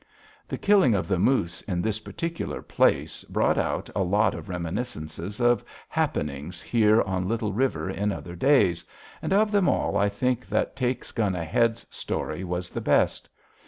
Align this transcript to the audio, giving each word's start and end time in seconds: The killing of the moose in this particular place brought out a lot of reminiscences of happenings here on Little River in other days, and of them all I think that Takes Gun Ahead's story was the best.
The 0.47 0.57
killing 0.57 0.95
of 0.95 1.07
the 1.07 1.19
moose 1.19 1.61
in 1.61 1.79
this 1.83 1.99
particular 1.99 2.63
place 2.63 3.23
brought 3.25 3.59
out 3.59 3.87
a 3.95 4.01
lot 4.01 4.33
of 4.33 4.49
reminiscences 4.49 5.39
of 5.39 5.63
happenings 5.89 6.59
here 6.59 7.03
on 7.03 7.27
Little 7.27 7.53
River 7.53 7.87
in 7.87 8.11
other 8.11 8.35
days, 8.35 8.83
and 9.21 9.31
of 9.31 9.51
them 9.51 9.69
all 9.69 9.97
I 9.97 10.09
think 10.09 10.47
that 10.47 10.75
Takes 10.75 11.11
Gun 11.11 11.35
Ahead's 11.35 11.85
story 11.91 12.43
was 12.43 12.71
the 12.71 12.81
best. 12.81 13.29